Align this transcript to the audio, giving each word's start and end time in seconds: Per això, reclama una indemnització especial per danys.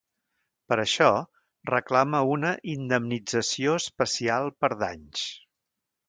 Per 0.71 0.75
això, 0.83 1.09
reclama 1.71 2.21
una 2.35 2.53
indemnització 2.75 3.75
especial 3.83 4.49
per 4.65 4.71
danys. 4.85 5.27